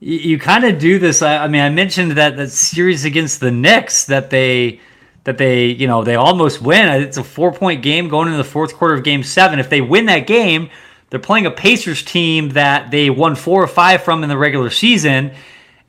[0.00, 1.22] you, you kind of do this.
[1.22, 4.80] I, I, mean, I mentioned that that series against the Knicks that they
[5.24, 6.88] that they, you know, they almost win.
[6.88, 9.58] Uh, it's a four point game going into the fourth quarter of game seven.
[9.58, 10.70] If they win that game,
[11.10, 14.70] they're playing a Pacers team that they won four or five from in the regular
[14.70, 15.32] season.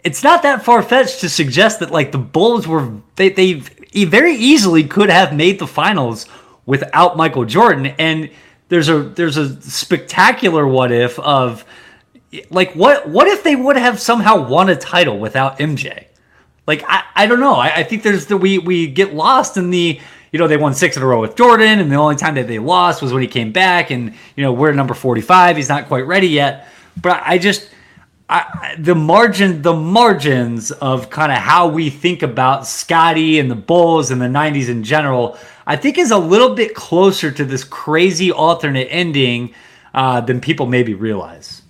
[0.04, 3.54] It's not that far fetched to suggest that like the Bulls were they they
[4.06, 6.28] very easily could have made the finals
[6.66, 7.88] without Michael Jordan.
[7.98, 8.30] And
[8.70, 11.66] there's a there's a spectacular what if of
[12.50, 16.06] like what what if they would have somehow won a title without MJ?
[16.66, 17.56] Like I, I don't know.
[17.56, 20.00] I, I think there's the we we get lost in the
[20.32, 22.48] you know they won six in a row with Jordan, and the only time that
[22.48, 25.56] they lost was when he came back, and you know we're number forty five.
[25.56, 26.68] He's not quite ready yet,
[27.02, 27.70] but I, I just.
[28.34, 33.56] I, the margin, the margins of kind of how we think about Scottie and the
[33.56, 37.64] Bulls and the '90s in general, I think is a little bit closer to this
[37.64, 39.54] crazy alternate ending
[39.94, 41.62] uh, than people maybe realize.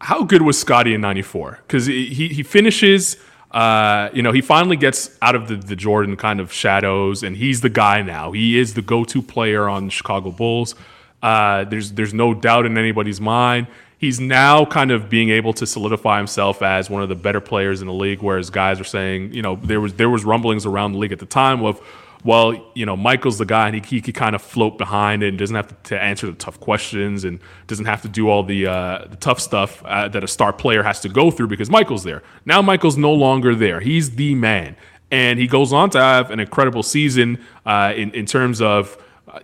[0.00, 1.60] how good was Scottie in '94?
[1.66, 3.16] Because he he finishes.
[3.50, 7.36] Uh, you know, he finally gets out of the, the Jordan kind of shadows, and
[7.36, 8.32] he's the guy now.
[8.32, 10.74] He is the go-to player on the Chicago Bulls.
[11.22, 13.66] Uh, there's there's no doubt in anybody's mind.
[14.00, 17.82] He's now kind of being able to solidify himself as one of the better players
[17.82, 18.22] in the league.
[18.22, 21.18] Whereas guys are saying, you know, there was there was rumblings around the league at
[21.18, 21.78] the time of,
[22.24, 25.28] well, you know, Michael's the guy and he, he could kind of float behind it
[25.28, 28.42] and doesn't have to, to, answer the tough questions and doesn't have to do all
[28.42, 31.68] the, uh, the tough stuff uh, that a star player has to go through because
[31.68, 32.22] Michael's there.
[32.46, 33.80] Now Michael's no longer there.
[33.80, 34.76] He's the man.
[35.10, 38.96] And he goes on to have an incredible season uh, in, in terms of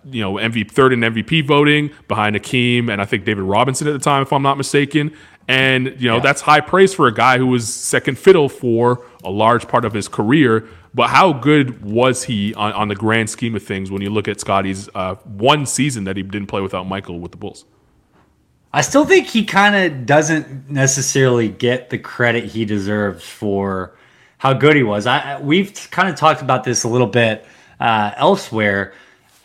[0.05, 3.93] you know, MVP third in MVP voting behind Hakeem and I think David Robinson at
[3.93, 5.13] the time, if I'm not mistaken.
[5.49, 6.23] And you know, yeah.
[6.23, 9.93] that's high praise for a guy who was second fiddle for a large part of
[9.93, 10.67] his career.
[10.93, 14.29] But how good was he on, on the grand scheme of things when you look
[14.29, 17.65] at Scottie's uh, one season that he didn't play without Michael with the Bulls?
[18.73, 23.97] I still think he kind of doesn't necessarily get the credit he deserves for
[24.39, 25.07] how good he was.
[25.07, 27.47] I, we've kind of talked about this a little bit
[27.79, 28.93] uh, elsewhere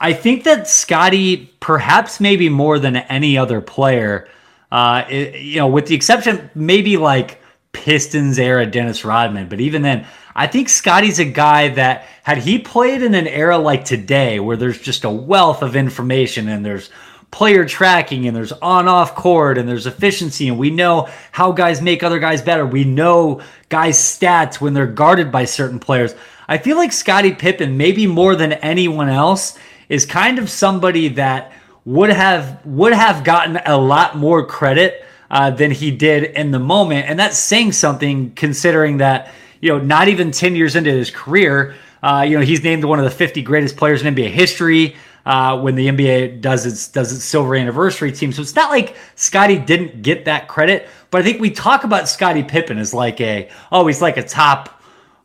[0.02, 4.28] I think that Scottie, perhaps maybe more than any other player,
[4.72, 7.40] uh, it, you know, with the exception maybe like
[7.72, 12.58] Pistons era Dennis Rodman, but even then, I think Scottie's a guy that had he
[12.58, 16.90] played in an era like today, where there's just a wealth of information and there's
[17.30, 21.80] player tracking and there's on off court and there's efficiency and we know how guys
[21.80, 22.66] make other guys better.
[22.66, 26.16] We know guys' stats when they're guarded by certain players.
[26.48, 29.58] I feel like Scottie Pippen, maybe more than anyone else,
[29.92, 31.52] is kind of somebody that
[31.84, 36.60] would have would have gotten a lot more credit uh, than he did in the
[36.60, 41.12] moment, and that's saying something considering that you know not even ten years into his
[41.12, 44.96] career, uh, you know he's named one of the 50 greatest players in NBA history.
[45.24, 48.96] Uh, when the NBA does its does its silver anniversary team, so it's not like
[49.16, 50.90] Scottie didn't get that credit.
[51.12, 54.24] But I think we talk about Scottie Pippen as like a oh he's like a
[54.24, 54.81] top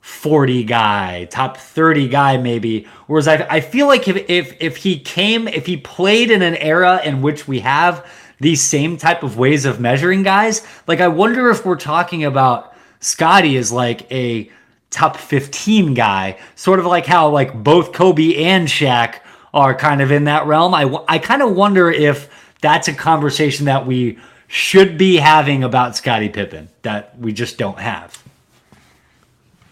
[0.07, 2.87] 40 guy, top 30 guy maybe.
[3.09, 6.55] Whereas I, I feel like if, if if he came, if he played in an
[6.55, 11.09] era in which we have these same type of ways of measuring guys, like I
[11.09, 14.49] wonder if we're talking about Scottie as like a
[14.91, 19.19] top 15 guy, sort of like how like both Kobe and Shaq
[19.53, 20.73] are kind of in that realm.
[20.73, 25.97] I, I kind of wonder if that's a conversation that we should be having about
[25.97, 28.23] Scottie Pippen that we just don't have.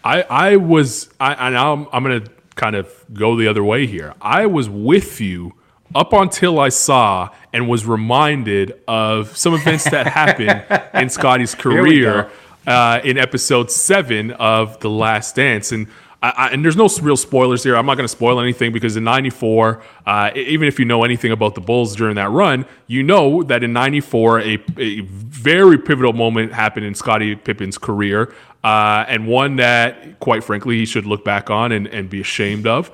[0.05, 2.23] I I was I and I'm I'm gonna
[2.55, 4.13] kind of go the other way here.
[4.21, 5.53] I was with you
[5.93, 10.63] up until I saw and was reminded of some events that happened
[10.93, 12.29] in Scottie's career
[12.67, 15.71] uh, in episode seven of The Last Dance.
[15.71, 15.87] And
[16.25, 17.75] I, I, and there's no real spoilers here.
[17.75, 21.31] I'm not going to spoil anything because in '94, uh, even if you know anything
[21.31, 26.13] about the Bulls during that run, you know that in '94, a, a, very pivotal
[26.13, 28.33] moment happened in Scottie Pippen's career,
[28.63, 32.65] uh, and one that, quite frankly, he should look back on and, and be ashamed
[32.65, 32.87] of.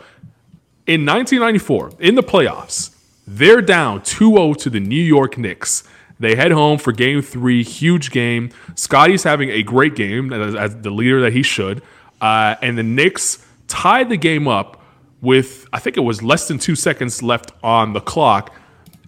[0.85, 2.93] In 1994, in the playoffs,
[3.25, 5.83] they're down 2 0 to the New York Knicks.
[6.19, 8.49] They head home for game three, huge game.
[8.75, 11.81] Scottie's having a great game as, as the leader that he should.
[12.21, 14.81] Uh, and the Knicks tied the game up
[15.21, 18.55] with, I think it was less than two seconds left on the clock.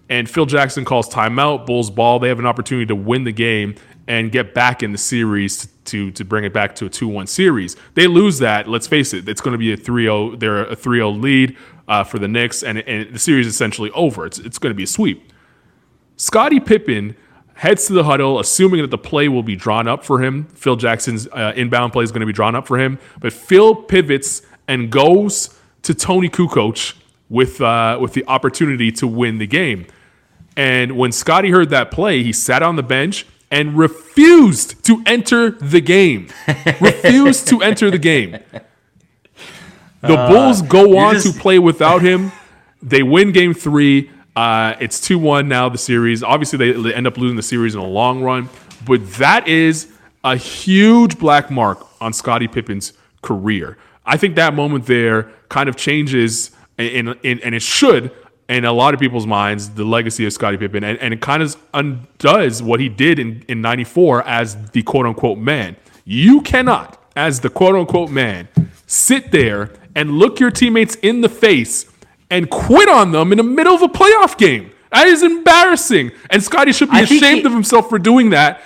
[0.08, 2.18] And Phil Jackson calls timeout, Bulls ball.
[2.18, 6.10] They have an opportunity to win the game and get back in the series to
[6.12, 7.76] to bring it back to a 2-1 series.
[7.94, 11.22] They lose that, let's face it, it's going to be a 3-0 they're a 3-0
[11.22, 11.56] lead
[11.88, 14.26] uh, for the Knicks and, and the series is essentially over.
[14.26, 15.32] It's it's going to be a sweep.
[16.16, 17.16] Scottie Pippen
[17.54, 20.44] heads to the huddle, assuming that the play will be drawn up for him.
[20.54, 23.74] Phil Jackson's uh, inbound play is going to be drawn up for him, but Phil
[23.74, 26.94] pivots and goes to Toni Kukoc
[27.28, 29.86] with uh, with the opportunity to win the game.
[30.56, 35.50] And when Scottie heard that play, he sat on the bench and refused to enter
[35.50, 36.28] the game.
[36.80, 38.38] refused to enter the game.
[40.00, 41.34] The uh, Bulls go on just...
[41.34, 42.32] to play without him.
[42.82, 44.10] They win game three.
[44.36, 46.22] Uh, it's 2 1 now, the series.
[46.22, 48.48] Obviously, they, end up losing the series in a long run,
[48.84, 49.92] but that is
[50.24, 53.76] a huge black mark on Scottie Pippen's career.
[54.04, 58.10] I think that moment there kind of changes, in, in, and it should
[58.48, 61.42] in a lot of people's minds, the legacy of Scottie Pippen, and, and it kind
[61.42, 65.76] of undoes what he did in, in 94 as the quote unquote man.
[66.04, 68.48] You cannot, as the quote unquote man,
[68.86, 71.84] sit there and look your teammates in the face
[72.34, 74.72] and quit on them in the middle of a playoff game.
[74.90, 76.10] That is embarrassing.
[76.30, 78.60] And Scottie should be I ashamed he, of himself for doing that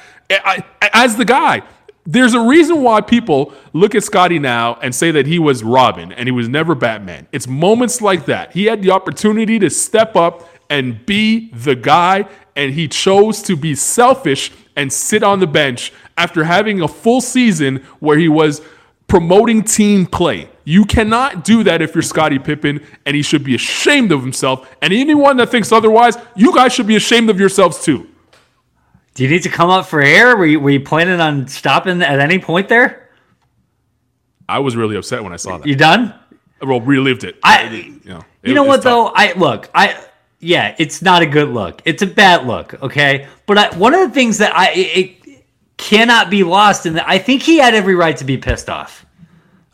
[0.95, 1.63] as the guy.
[2.07, 6.13] There's a reason why people look at Scottie now and say that he was Robin
[6.13, 7.29] and he was never Batman.
[7.31, 8.53] It's moments like that.
[8.53, 12.27] He had the opportunity to step up and be the guy,
[12.57, 17.21] and he chose to be selfish and sit on the bench after having a full
[17.21, 18.63] season where he was
[19.07, 20.49] promoting team play.
[20.69, 24.71] You cannot do that if you're Scottie Pippen, and he should be ashamed of himself.
[24.83, 28.07] And anyone that thinks otherwise, you guys should be ashamed of yourselves too.
[29.15, 30.37] Do you need to come up for air?
[30.37, 33.09] Were you, were you planning on stopping at any point there?
[34.47, 35.67] I was really upset when I saw that.
[35.67, 36.13] You done?
[36.61, 37.39] Well, relived it.
[37.43, 39.11] I, you know, you know what though?
[39.15, 39.99] I look, I
[40.39, 41.81] yeah, it's not a good look.
[41.87, 42.75] It's a bad look.
[42.83, 45.45] Okay, but I, one of the things that I it, it
[45.79, 49.07] cannot be lost and I think he had every right to be pissed off.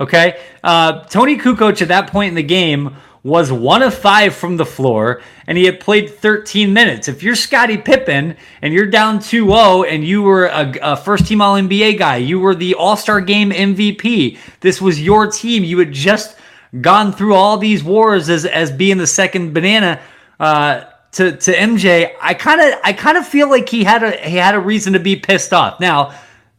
[0.01, 4.59] Okay, uh, Toni Kukoc at that point in the game was one of five from
[4.59, 7.09] the floor, and he had played 13 minutes.
[7.09, 11.99] If you're Scottie Pippen and you're down 2-0 and you were a, a first-team All-NBA
[11.99, 14.37] guy, you were the All-Star Game MVP.
[14.61, 15.65] This was your team.
[15.65, 16.37] You had just
[16.81, 20.01] gone through all these wars as as being the second banana
[20.41, 22.13] uh, to to MJ.
[22.21, 24.93] I kind of I kind of feel like he had a he had a reason
[24.95, 25.81] to be pissed off.
[25.81, 26.15] Now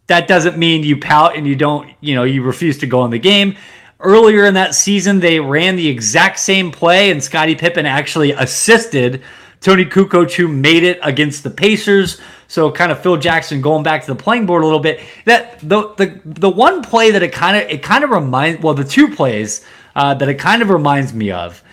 [0.08, 3.12] that doesn't mean you pout and you don't you know you refuse to go in
[3.12, 3.56] the game.
[4.00, 9.24] Earlier in that season, they ran the exact same play, and Scottie Pippen actually assisted
[9.62, 12.20] Toni Kukoc, who made it against the Pacers.
[12.48, 15.00] So kind of Phil Jackson going back to the playing board a little bit.
[15.26, 18.74] That the the the one play that it kind of it kind of reminds well
[18.74, 19.66] the two plays
[19.96, 21.64] uh, that it kind of reminds me of.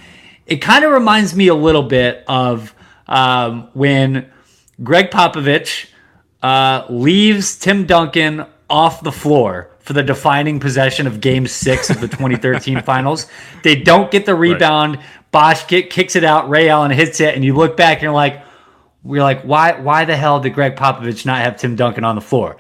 [0.47, 2.75] It kind of reminds me a little bit of
[3.07, 4.31] um, when
[4.83, 5.89] Gregg Popovich
[6.43, 12.01] uh, leaves Tim Duncan off the floor for the defining possession of Game Six of
[12.01, 13.27] the 2013 Finals.
[13.63, 14.99] They don't get the rebound.
[15.31, 16.49] Bosh get, kicks it out.
[16.49, 18.43] Ray Allen hits it, and you look back and you're like,
[19.03, 19.73] we're like, why?
[19.81, 22.57] Why the hell did Gregg Popovich not have Tim Duncan on the floor?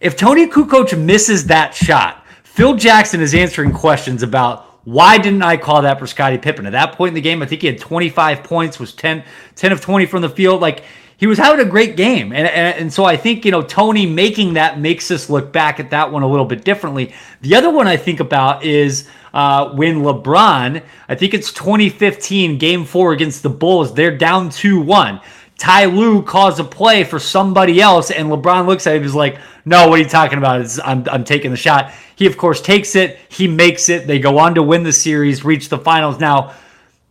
[0.00, 5.56] If Toni Kukoc misses that shot, Phil Jackson is answering questions about why didn't I
[5.56, 6.66] call that for Scottie Pippen?
[6.66, 9.24] At that point in the game, I think he had 25 points, was 10,
[9.56, 10.60] 10 of 20 from the field.
[10.60, 10.84] Like
[11.20, 12.32] he was having a great game.
[12.32, 15.78] And, and, and so I think, you know, Toni making that makes us look back
[15.78, 17.12] at that one a little bit differently.
[17.42, 22.86] The other one I think about is uh, when LeBron, I think it's 2015, game
[22.86, 25.20] four against the Bulls, they're down 2 1.
[25.58, 29.02] Ty Lue calls a play for somebody else, and LeBron looks at him.
[29.02, 30.62] He's like, "No, what are you talking about?
[30.62, 33.18] It's, I'm, I'm taking the shot." He, of course, takes it.
[33.28, 34.06] He makes it.
[34.06, 36.18] They go on to win the series, reach the finals.
[36.18, 36.54] Now,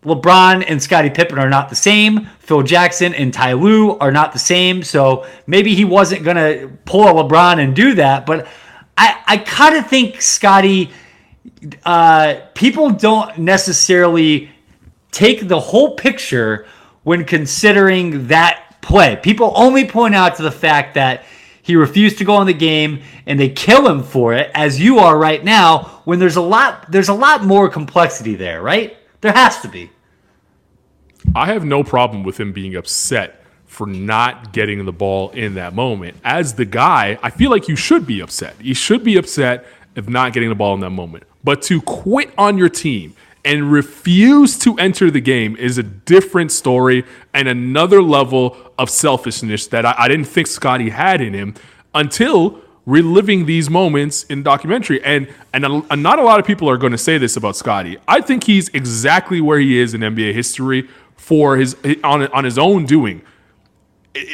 [0.04, 2.30] LeBron and Scottie Pippen are not the same.
[2.40, 4.82] Phil Jackson and Ty Lue are not the same.
[4.82, 8.26] So maybe he wasn't gonna pull a LeBron and do that.
[8.26, 8.48] But
[8.98, 10.92] I, I kind of think Scottie.
[11.84, 14.50] Uh, people don't necessarily
[15.12, 16.68] take the whole picture
[17.04, 19.18] when considering that play.
[19.18, 21.24] People only point out to the fact that
[21.62, 25.00] he refused to go in the game and they kill him for it as you
[25.00, 28.98] are right now when there's a lot there's a lot more complexity there, right?
[29.21, 29.91] There has to be.
[31.36, 35.75] I have no problem with him being upset for not getting the ball in that
[35.75, 36.17] moment.
[36.23, 38.55] As the guy, I feel like you should be upset.
[38.60, 41.25] You should be upset if not getting the ball in that moment.
[41.43, 46.51] But to quit on your team and refuse to enter the game is a different
[46.51, 51.53] story and another level of selfishness that I, I didn't think Scottie had in him
[51.93, 55.02] until reliving these moments in documentary.
[55.04, 57.97] And and, a, not a lot of people are going to say this about Scottie.
[58.08, 62.58] I think he's exactly where he is in NBA history for his on on his
[62.58, 63.21] own doing.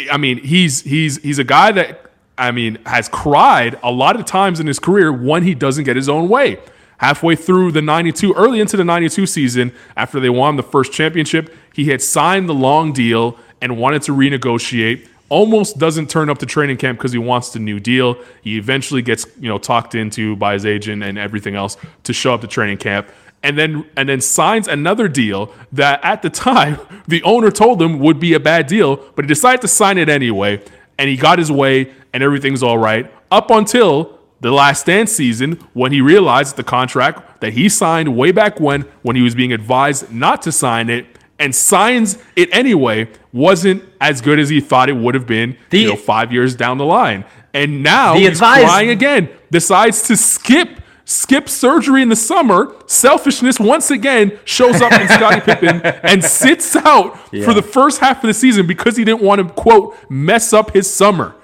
[0.10, 4.26] I mean, he's he's he's a guy that I mean has cried a lot of
[4.26, 6.60] times in his career when he doesn't get his own way.
[6.98, 11.54] Halfway through the 92, early into the 92 season, after they won the first championship,
[11.74, 15.06] he had signed the long deal and wanted to renegotiate.
[15.30, 18.18] Almost doesn't turn up to training camp because he wants the new deal.
[18.42, 22.34] He eventually gets, you know, talked into by his agent and everything else to show
[22.34, 23.10] up to training camp
[23.46, 28.00] and then and then signs another deal that at the time the owner told him
[28.00, 30.62] would be a bad deal, but he decided to sign it anyway,
[30.98, 35.54] and he got his way, and everything's all right up until the last dance season
[35.74, 39.54] when he realized the contract that he signed way back when when he was being
[39.54, 41.06] advised not to sign it
[41.40, 45.80] and signs it anyway wasn't as good as he thought it would have been The-
[45.80, 50.16] you know 5 years down the line and now he's advised- crying again decides to
[50.18, 52.74] skip skip surgery in the summer.
[52.88, 58.24] Selfishness once again shows up in Scottie Pippen and sits out for the first half
[58.24, 61.36] of the season because he didn't want to quote mess up his summer.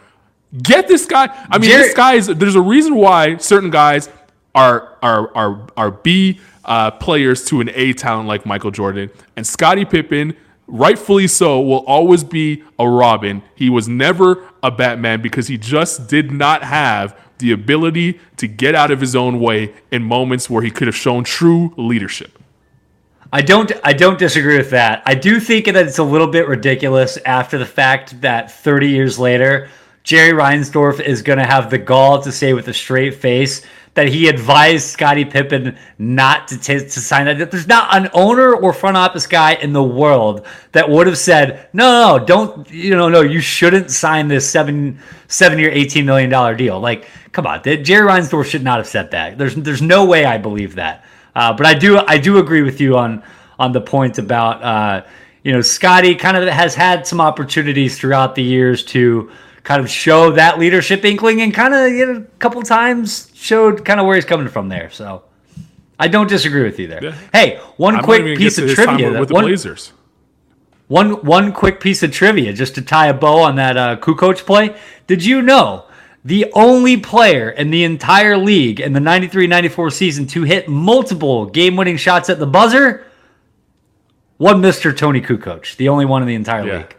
[0.64, 1.28] Get this guy.
[1.52, 2.26] I mean, this guy is.
[2.28, 4.10] There's a reason why certain guys
[4.56, 9.46] are are are are B uh, players to an A talent like Michael Jordan and
[9.46, 10.36] Scottie Pippen.
[10.68, 13.44] Rightfully so, will always be a Robin.
[13.56, 18.74] He was never a Batman because he just did not have the ability to get
[18.74, 22.40] out of his own way in moments where he could have shown true leadership.
[23.34, 25.04] I don't I don't disagree with that.
[25.06, 29.18] I do think that it's a little bit ridiculous after the fact that 30 years
[29.18, 29.70] later
[30.04, 34.08] Jerry Reinsdorf is going to have the gall to say with a straight face that
[34.08, 37.52] he advised Scottie Pippen not to, t- to sign that.
[37.52, 41.70] There's not an owner or front office guy in the world that would have said,
[41.74, 46.58] no, no, don't, you know, no, you shouldn't sign this seven, seven year, $18 million
[46.58, 46.80] deal.
[46.80, 49.38] Like, come on, Jerry Reinsdorf should not have said that.
[49.38, 51.04] There's, there's no way I believe that.
[51.36, 53.24] Uh, but I do, I do agree with you on,
[53.60, 55.06] on the point about, uh,
[55.44, 59.32] you know, Scottie kind of has had some opportunities throughout the years to,
[59.64, 63.86] kind of show that leadership inkling and kind of you know, a couple times showed
[63.86, 64.90] kind of where he's coming from there.
[64.90, 65.24] So
[66.00, 67.04] I don't disagree with you there.
[67.04, 67.18] Yeah.
[67.32, 69.94] Hey, one I'm quick piece of trivia with, the one, Blazers.
[70.88, 74.46] One one quick piece of trivia just to tie a bow on that uh, Kukoc
[74.46, 74.76] play.
[75.08, 75.86] Did you know
[76.26, 81.98] the only player in the entire league in the 93-94 season to hit multiple game-winning
[81.98, 83.06] shots at the buzzer?
[84.38, 84.96] One Mr.
[84.96, 86.78] Toni Kukoc, the only one in the entire yeah.
[86.78, 86.96] league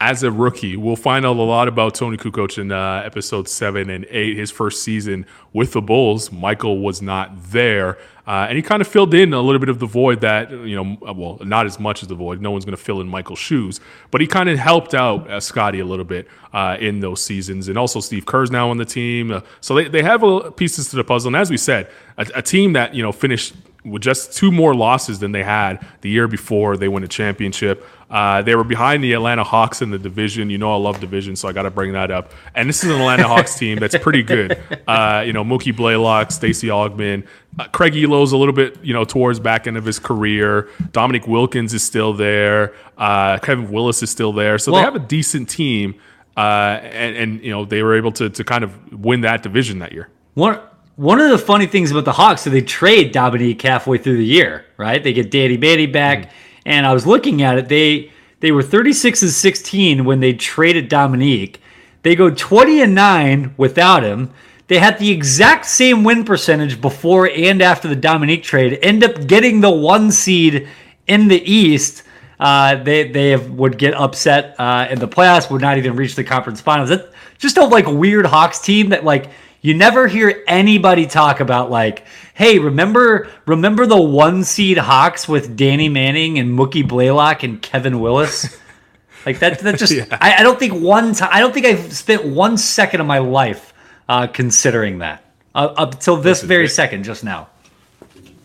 [0.00, 0.76] as a rookie.
[0.76, 4.36] We'll find out a lot about Toni Kukoc in uh, episode seven and eight.
[4.36, 8.86] His first season with the Bulls, Michael was not there, uh, and he kind of
[8.86, 12.02] filled in a little bit of the void that you know, well, not as much
[12.02, 12.40] as the void.
[12.40, 13.80] No one's going to fill in Michael's shoes,
[14.10, 17.68] but he kind of helped out uh, Scottie a little bit uh, in those seasons,
[17.68, 20.22] and also Steve Kerr's now on the team, uh, so they they have
[20.56, 21.28] pieces to the puzzle.
[21.28, 23.54] And as we said, a, a team that you know finished
[23.84, 27.86] with just two more losses than they had the year before they win a championship.
[28.10, 30.50] Uh, they were behind the Atlanta Hawks in the division.
[30.50, 32.32] You know, I love division, so I got to bring that up.
[32.54, 34.58] And this is an Atlanta Hawks team that's pretty good.
[34.88, 37.26] Uh, you know, Mookie Blaylock, Stacey Augmon,
[37.58, 40.68] uh, Craig Ehlo's a little bit, you know, towards back end of his career.
[40.92, 42.74] Dominique Wilkins is still there.
[42.96, 44.58] Uh, Kevin Willis is still there.
[44.58, 45.94] So well, they have a decent team.
[46.36, 49.80] Uh, and, and, you know, they were able to, to kind of win that division
[49.80, 50.08] that year.
[50.34, 50.60] One,
[50.98, 54.24] one of the funny things about the Hawks, so they trade Dominique halfway through the
[54.24, 55.02] year, right?
[55.02, 56.18] They get Danny Manning back.
[56.18, 56.34] Mm-hmm
[56.68, 57.68] and I was looking at it.
[57.68, 61.60] They they were 36 and 16 when they traded Dominique.
[62.02, 64.30] They go 20 and 9 without him.
[64.68, 68.78] They had the exact same win percentage before and after the Dominique trade.
[68.82, 70.68] End up getting the one seed
[71.08, 72.04] in the East.
[72.38, 75.50] Uh, they they have, would get upset uh, in the playoffs.
[75.50, 76.90] Would not even reach the conference finals.
[76.90, 79.30] That just a like weird Hawks team that like
[79.68, 82.04] you never hear anybody talk about like,
[82.34, 88.00] hey, remember remember the one seed Hawks with Danny Manning and Mookie Blaylock and Kevin
[88.00, 88.58] Willis?
[89.26, 90.06] like that that just yeah.
[90.10, 93.18] I, I, don't think one time I don't think I've spent one second of my
[93.18, 93.74] life
[94.08, 95.24] uh, considering that.
[95.54, 97.48] Uh, up until this very second just now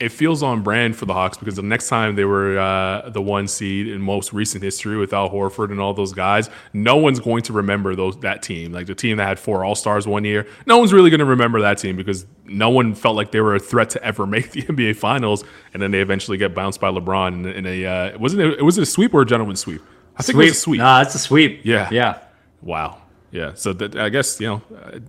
[0.04, 3.22] it feels on brand for the Hawks because the next time they were uh, the
[3.22, 7.22] one seed in most recent history with Al Horford and all those guys, no one's
[7.22, 8.74] going to remember those that team.
[8.74, 11.26] Like the team that had four All Stars one year, no one's really going to
[11.26, 14.52] remember that team because no one felt like they were a threat to ever make
[14.52, 18.20] the NBA Finals, and then they eventually get bounced by LeBron in, in a uh,
[18.20, 19.82] wasn't it was it a sweep or a gentleman's sweep?
[20.18, 20.48] I think sweep.
[20.48, 20.78] it was a sweep.
[20.80, 21.62] Nah, it's a sweep.
[21.64, 22.20] Yeah, yeah.
[22.62, 23.04] Wow.
[23.34, 24.62] Yeah, so that, I guess you know,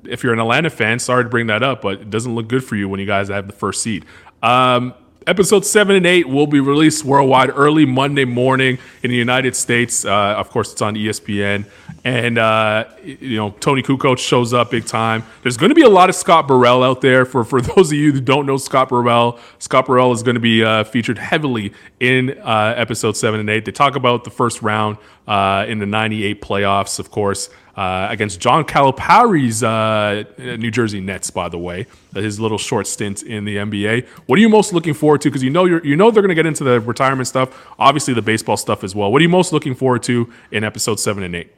[0.05, 2.65] if you're an Atlanta fan, sorry to bring that up, but it doesn't look good
[2.65, 4.07] for you when you guys have the first seed.
[4.45, 4.93] Um,
[5.27, 10.05] episode seven and eight will be released worldwide early Monday morning in the United States.
[10.05, 11.65] Uh, of course, it's on ESPN,
[12.05, 15.25] and uh, you know Toni Kukoc shows up big time.
[15.43, 17.25] There's going to be a lot of Scott Burrell out there.
[17.25, 20.41] For for those of you who don't know Scott Burrell, Scott Burrell is going to
[20.41, 23.65] be uh, featured heavily in uh, episode seven and eight.
[23.65, 28.41] They talk about the first round uh, in the '98 playoffs, of course uh, against
[28.41, 31.31] John Calipari's uh, New Jersey Nets.
[31.31, 34.07] By the way, his little short stint in the NBA.
[34.27, 35.31] What are you most looking forward to?
[35.31, 38.23] Because you know you know they're going to get into the retirement stuff, obviously the
[38.23, 39.11] baseball stuff as well.
[39.11, 41.53] What are you most looking forward to in episode seven and eight?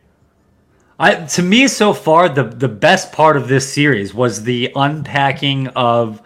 [0.98, 5.68] I, to me, so far, the the best part of this series was the unpacking
[5.68, 6.22] of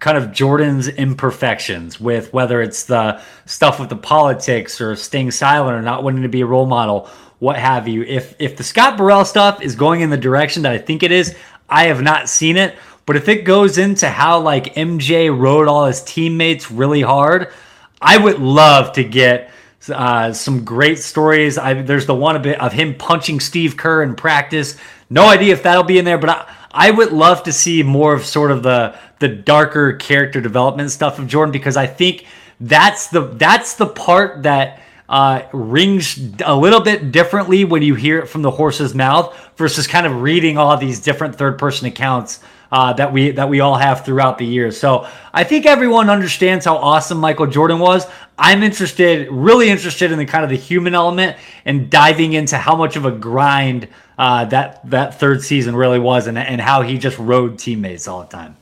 [0.00, 5.76] kind of Jordan's imperfections with whether it's the stuff with the politics or staying silent
[5.76, 7.08] or not wanting to be a role model
[7.40, 8.02] what have you.
[8.04, 11.10] If if the Scott Burrell stuff is going in the direction that I think it
[11.10, 11.34] is,
[11.68, 12.76] I have not seen it.
[13.06, 17.52] But if it goes into how like MJ rode all his teammates really hard,
[18.00, 19.50] I would love to get
[19.88, 21.58] uh, some great stories.
[21.58, 24.76] I, there's the one of him punching Steve Kerr in practice.
[25.08, 28.14] No idea if that'll be in there, but I, I would love to see more
[28.14, 32.26] of sort of the the darker character development stuff of Jordan because I think
[32.60, 38.20] that's the that's the part that uh, rings a little bit differently when you hear
[38.20, 42.38] it from the horse's mouth versus kind of reading all these different third person accounts
[42.70, 44.78] uh, that we that we all have throughout the years.
[44.78, 48.06] So I think everyone understands how awesome Michael Jordan was.
[48.38, 52.76] I'm interested, really interested in the kind of the human element and diving into how
[52.76, 56.98] much of a grind uh, that that third season really was and, and how he
[56.98, 58.56] just rode teammates all the time.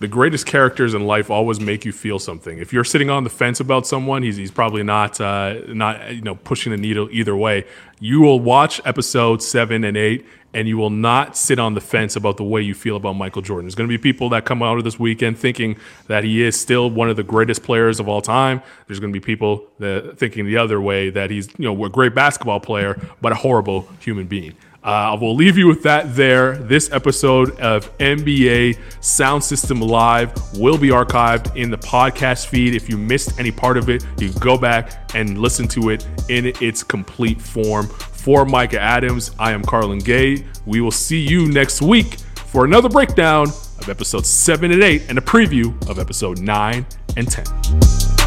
[0.00, 2.58] The greatest characters in life always make you feel something.
[2.58, 6.22] If you're sitting on the fence about someone, he's, he's probably not uh, not you
[6.22, 7.66] know pushing the needle either way.
[8.00, 12.16] You will watch episodes seven and eight, and you will not sit on the fence
[12.16, 13.66] about the way you feel about Michael Jordan.
[13.66, 15.76] There's going to be people that come out of this weekend thinking
[16.06, 18.62] that he is still one of the greatest players of all time.
[18.86, 21.90] There's going to be people that thinking the other way that he's you know a
[21.90, 24.54] great basketball player but a horrible human being.
[24.82, 26.56] Uh, I will leave you with that there.
[26.56, 32.74] This episode of NBA Sound System Live will be archived in the podcast feed.
[32.74, 36.46] If you missed any part of it, you go back and listen to it in
[36.62, 37.88] its complete form.
[37.88, 40.46] For Micah Adams, I am Carlin Gay.
[40.64, 42.14] We will see you next week
[42.46, 47.30] for another breakdown of episodes 7 and 8 and a preview of episode 9 and
[47.30, 48.19] 10.